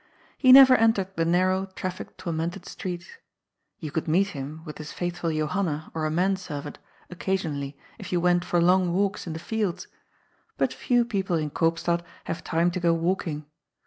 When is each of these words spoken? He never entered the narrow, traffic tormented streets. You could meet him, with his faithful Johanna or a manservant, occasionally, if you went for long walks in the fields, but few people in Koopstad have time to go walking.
He 0.35 0.51
never 0.51 0.73
entered 0.75 1.15
the 1.15 1.25
narrow, 1.25 1.67
traffic 1.75 2.17
tormented 2.17 2.65
streets. 2.65 3.05
You 3.77 3.91
could 3.91 4.07
meet 4.07 4.29
him, 4.29 4.63
with 4.65 4.79
his 4.79 4.91
faithful 4.91 5.29
Johanna 5.31 5.91
or 5.93 6.05
a 6.05 6.09
manservant, 6.09 6.79
occasionally, 7.11 7.77
if 7.99 8.11
you 8.11 8.19
went 8.19 8.43
for 8.43 8.59
long 8.59 8.93
walks 8.93 9.27
in 9.27 9.33
the 9.33 9.37
fields, 9.37 9.85
but 10.57 10.73
few 10.73 11.05
people 11.05 11.35
in 11.37 11.51
Koopstad 11.51 12.01
have 12.23 12.43
time 12.43 12.71
to 12.71 12.79
go 12.79 12.95
walking. 12.95 13.45